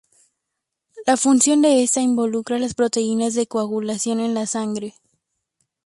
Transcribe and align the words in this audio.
La 1.05 1.15
función 1.15 1.61
de 1.61 1.83
esta 1.83 2.01
involucra 2.01 2.57
las 2.57 2.73
proteínas 2.73 3.35
de 3.35 3.45
coagulación 3.45 4.19
en 4.19 4.33
la 4.33 4.47
sangre. 4.47 4.95